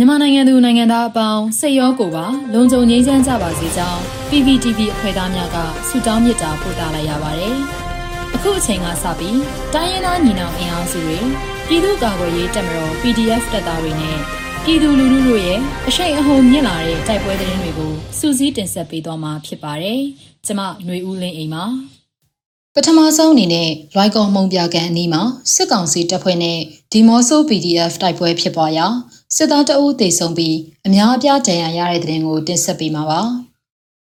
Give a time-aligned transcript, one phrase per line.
[0.00, 5.56] မြန်မာနိုင်ငံသူနိုင်ငံသားအပေါင်းစိတ်ရောကိုယ်ပါလုံခြုံငြိမ်းချမ်းကြပါစေကြောင်း PPTV အဖွဲ့သားများက
[5.88, 7.56] ဆုတောင်းမေတ္တာပို့သလိုက်ရပါတယ်။
[8.34, 9.38] အခုအချိန်ကစပြီး
[9.74, 11.18] တိုင်းရင်းသားညီနောင်အင်အားစုတွေ
[11.68, 14.18] ပြည်သူ့ကာကွယ်ရေးတပ်မတော် PDF တပ်သားတွေနဲ့
[14.64, 15.58] ပြည်သူလူထုတို့ရဲ့
[15.88, 20.00] အရှိန်အဟုန်မြင့်လာတဲ့တိုက်ပွဲသတင်းတွေကိုစူးစီးတင်ဆက်ပေးသွားမှာဖြစ်ပါတယ်။
[20.46, 21.64] ကျမຫນွေဦးလင်းအိမ်ပါ။
[22.74, 25.22] ပထမဆုံးအနေနဲ့လွိုင်ကော်မုံပြကန်အနီးမှာ
[25.54, 26.58] စစ်ကောင်စီတပ်ဖွဲ့နဲ့
[26.92, 28.86] ဒီမော့ဆို PDF တိုက်ပွဲဖြစ်ပွားရာ
[29.36, 30.56] စစ်သားတအုပ်တေဆုံးပြီး
[30.86, 33.20] အများအပြားဒဏ်ရာရတဲ့တဲ့ရင်ကိုတင်ဆက်ပေးမှာပါ။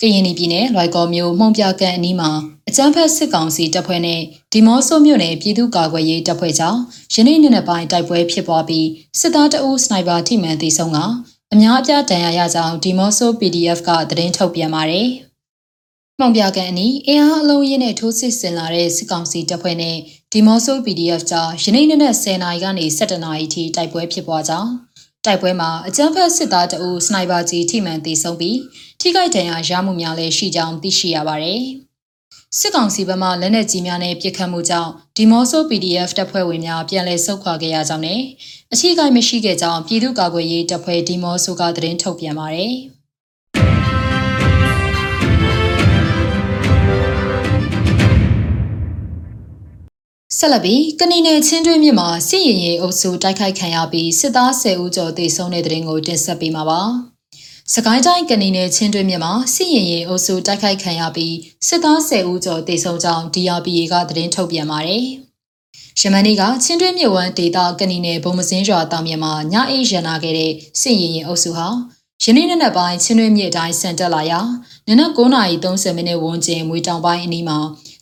[0.00, 2.30] ကရင်ပြည်နယ်လွိုင်ကော်မြို့မှုံပြကန်အနီးမှာ
[2.68, 4.20] အကြမ်းဖက်စစ်ကောင်စီတပ်ဖွဲ့နဲ့
[4.52, 6.80] ဒီမော့ဆိုမြို့နယ်ပြည်သူ့ကာကွယ်ရေးတပ်ဖွဲ့ကြောင့်
[7.14, 8.86] ယနေ့နေ့နဲ့ပိုင်းတိုက်ပွဲဖြစ်ပွားပြီး
[9.20, 10.98] စစ်သားတအုပ်စနိုက်ပါထိမှန်တေဆုံးက
[11.52, 15.08] အများအပြားဒဏ်ရာရကြောင်းဒီမော့ဆို PDF ကသတင်းထုတ်ပြန်ပါတယ်။
[16.18, 19.96] မှောင်ပြကန်အနီးအင်အားအလုံးရင်းနဲ့ထိုးစစ်ဆင်လာတဲ့စစ်ကောင်စီတပ်ဖွဲ့နဲ့
[20.32, 24.70] ဒီမော့ဆို PDF ကြားယနေ့နေ့နဲ့10နာရီကနေ17နာရီထိတိုက်ပွဲဖြစ်ပွားကြောင်း
[25.26, 28.58] တိုက်ပွဲမှာအကြမ်းဖက်စစ်သားတအုပ်စနိုက်ပါကြီးထိမှန်သေဆုံးပြီး
[29.00, 31.62] ထိခိုက်ဒဏ်ရာရမှုများလည်းရှိကြောင်းသိရှိရပါတယ်။
[32.58, 38.20] စစ်ကောင်စီဘက်မှလက်နက်ကြီးများနဲ့ပစ်ခတ်မှုကြောင့်ဒီမော့ဆို PDF တပ်ဖွဲ့ဝင်များပြန်လည်ဆုတ်ခွာခဲ့ရကြောင်းနဲ့
[38.72, 42.74] အထူးကိမရှိခဲ့ကြောင်းပြည်သူ့ကာကွယ်ရေးတပ်ဖွဲ့ဒီမော့ဆိုကသတင်းထုတ်ပြန်ပါတယ်။
[50.42, 56.80] ဆက်လက်ပြီးကဏီနယ်ချင်းတွင်းမြစ်မှာစစ်ရင်ရင်အုပ်စုတိုက်ခိုက်ခံရပြီးစစ်သား10ဦးကျော်သေဆုံးတဲ့တဲ့ရင်ကိုတင်ဆက်ပေးမှာပါ။
[57.74, 61.36] စကိုင်းတိုင်းကဏီနယ်ချင်းတွင်းမြစ်မှာစစ်ရင်ရင်အုပ်စုတိုက်ခိုက်ခံရပြီး
[61.68, 65.04] စစ်သား10ဦးကျော်သေဆုံးကြောင်း DRPA ကသတင်းထုတ်ပြန်ပါတယ်။
[66.00, 71.68] ယမန်နေ့ကချင်းတွင်းမြစ်ဝမ်းဒေသကဏီနယ်ဘုံမစင်းရွာတောင်မြစ်မှာညအိရနာခဲ့တဲ့စစ်ရင်ရင်အုပ်စုဟာ
[72.24, 74.40] ယနေ့နေ့နက်ပိုင်းချင်းတွင်းမြစ်အတိုင်းဆန်တက်လာရာ
[74.88, 77.58] နနက်9:30မိနစ်ဝန်းကျင်မွေတောင်ပိုင်းအနီးမှာ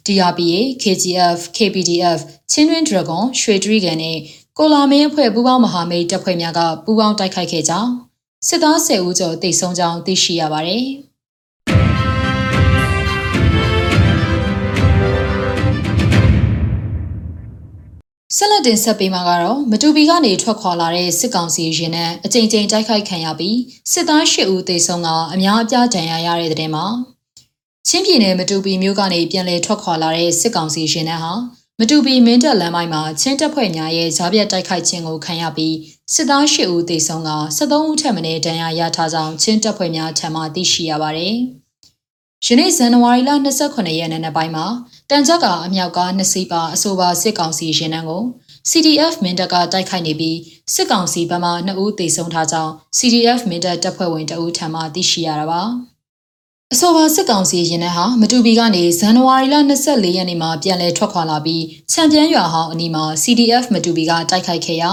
[0.09, 2.21] DRPA, KGF, KPDF,
[2.51, 4.19] ချင်းတွင်း Dragon, ရွှေတရီကန်နဲ့
[4.59, 7.91] ကိုလာမင်းအဖွဲ့ပူးပေါင်းမဟာမိတ်တပ်ဖွဲ့များကပူးပေါင်းတိုက်ခိုက်ခဲ့ကြောင်း
[8.49, 10.85] စစ်သား10ဦးကျော်တိတ်ဆုံးကြောင်းသိရှိရပါတယ်။
[18.37, 23.59] ဆက်လက်တင်ဆက်ပေးမှာကတော့မတူပီကနေထွက်ခွာလာတဲ့စစ်ကောင်စီရင်နဲ့အကြိမ်ကြိမ်တိုက်ခိုက်ခံရပြီး
[23.93, 26.87] စစ်သား၈ဦးသေဆုံးကအများအပြားဒဏ်ရာရတဲ့တဲ့မှာ
[27.91, 31.33] ချင်းပြည်နယ်မတူပီမြို့ကနေပြန်လည်ထွက်ခွာလာတဲ့စစ်ကောင်စီရှင်နှန်းဟာ
[31.79, 35.77] မတူပီမင်းတပ်လမ်းပိုင်းမှာချင်းတပ်ဖွဲ့များရဲ့ဂျားပြတ်တိုက်ခိုက်ခြင်းကိုခံရပြီး
[36.15, 41.35] စစ်သား၈ဦးသေဆုံးက73ဦးထက်မနည်းဒဏ်ရာရထားကြောင်းချင်းတပ်ဖွဲ့များထံမှသိရှိရပါတယ်။
[42.47, 44.67] ယနေ့ဇန်နဝါရီလ28ရက်နေ့နေ့ပိုင်းမှာ
[45.11, 48.23] တန်ကြပ်ကအမြောက်ကားနှစ်စီးပါအဆိုပါစစ်ကောင်စီရှင်နှန်းကို
[48.71, 50.39] CDF မင်းတပ်ကတိုက်ခိုက်နေပြီး
[50.75, 55.63] စစ်ကောင်စီဘက်မှ2ဦးသေဆုံးထားကြောင်း CDF မင်းတပ်တပ်ဖွဲ့ဝင်တအူးထံမှသိရှိရတာပါ။
[56.75, 59.55] အဆိုပါစစ်ကောင်စီရင်နှန်းဟာမတူပီကနေဇန်နဝါရီလ
[59.87, 64.91] 24ရက်နေ့မှာပြန်လည်ထွက်ခွာလာပြီးချန်ပီယံရွာဟောင်းအနီးမှာ CDF မတူပီကတိုက်ခိုက်ခဲ့ရာ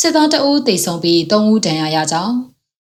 [0.00, 2.34] စစ်သားတအုပ်သေဆုံးပြီး3ဦးဒဏ်ရာရကြောင်း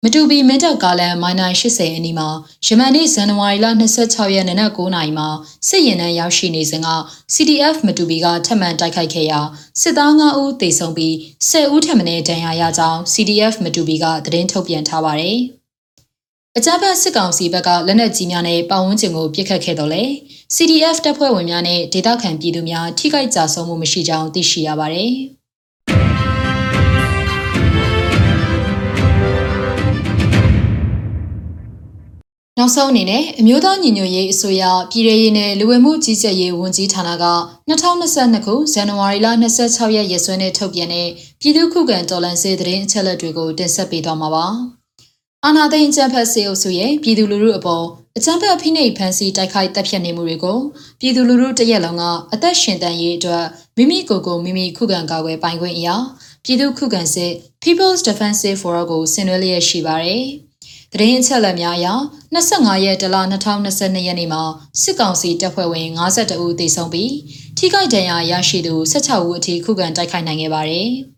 [0.03, 2.29] မတူပီမင်းတပ်ကားလန်မိုင်နိုင်80အနီးမှာ
[2.65, 3.67] ယမန်နေ့ဇန်နဝါရီလ
[4.01, 5.29] 26ရက်နေ့နက်9:00နာရီမှာ
[5.67, 6.89] စစ်ရင်နှန်းရောက်ရှိနေစဉ်က
[7.33, 9.39] CDF မတူပီကထပ်မံတိုက်ခိုက်ခဲ့ရာ
[9.81, 11.13] စစ်သား9ဦးသေဆုံးပြီး
[11.49, 15.39] 10ဦးထပ်မံဒဏ်ရာရကြောင်း CDF မတူပီကသတင်းထုတ်ပြန်ထားပါတယ်။
[16.59, 20.03] အကြမ်းဖက်စစ်ကောင်စီဘက်ကလက်နက်ကြီးများနဲ့ပတ်ဝန်းကျင်ကိုပစ်ခတ်ခဲ့တော့လေ
[20.55, 25.11] CDF တပ်ဖွဲ့ဝင်များနဲ့ဒေသခံပြည်သူများထိခိုက်ကြဆုံးမှုမရှိကြောင်းသိရှိရပါတယ်။
[32.59, 37.25] နောက်ဆုံးအနေနဲ့အမျိုးသားညီညွတ်ရေးအစိုးရပြည်ထရေးနဲ့လူဝင်မှုကြီးကြပ်ရေးဝန်ကြီးဌာနက
[37.69, 39.27] 2022ခုဇန်နဝါရီလ
[39.61, 41.07] 26ရက်ရက်စွဲနဲ့ထုတ်ပြန်တဲ့
[41.41, 44.47] ပြည်သူ့ခုခံတော်လှန်ရေးသတင်းအချက်အလက်တွေကိုတင်ဆက်ပေးသွားမှာပါ။
[45.45, 47.85] အာနာသိန်းအကြမ်းဖက်စေအုပ်စုရဲ့ပြည်သူလူထုအပေါ်
[48.17, 50.59] အကြမ်းဖက်ဖိနှိပ်ဖန်ဆီးတိုက်ခိုက်တပ်ဖြတ်နေမှုတွေကို
[50.99, 52.03] ပြည်သူလူထုတရက်လုံးက
[52.33, 53.45] အသက်ရှင်တန်ရေးအတွက်
[53.77, 55.95] မိမိကိုယ်ကိုမိမိခုခံကာကွယ်ပိုင်ခွင့်အရာ
[56.43, 57.31] ပြည်သူခုခံစစ်
[57.63, 60.23] People's Defensive Forum ကိုဆင်နွှဲလျက်ရှိပါတယ်။
[60.93, 61.87] တရင်အချက်လက်များအရ
[62.35, 64.43] 25ရက်တလ2022ရက်နေ့မှာ
[64.81, 67.13] စစ်ကောင်စီတပ်ဖွဲ့ဝင်52ဦးသေဆုံးပြီး
[67.57, 70.89] ထိခိုက်ဒဏ်ရာရရှိသူ16ဦးအထိခုခံတိုက်ခိုက်နိုင်ခဲ့ပါတယ်။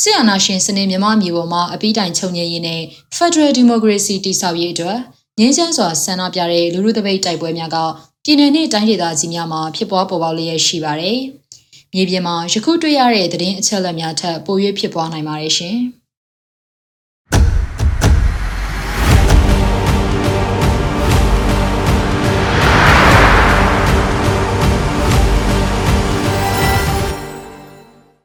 [0.00, 2.82] ဆီယနာရှင်စနစ်မြမမျိုးပေါ်မှာအပိတိုင်ချုပ်ငြိမ်းရေးနဲ့
[3.16, 4.98] Federal Democracy တည်ဆောက်ရေးအတွက်
[5.38, 7.76] ငြင်းချမ်းစွာဆန္ဒပြတဲ့လူလူတပိတ်တိုက်ပွဲများက
[8.24, 11.18] ပြည်내နဲ့တိုင်းဒေသကြီးများမှာဖြစ်ပွားပေါ်ပေါက်လျက်ရှိပါတယ်။
[11.94, 15.78] မြေပြင်မှာယခုတွေ့ရတဲ့သတင်းအချက်အလက်များထက်ပို၍ဖြစ်ပွားနိုင်ပါတယ်ရှင်။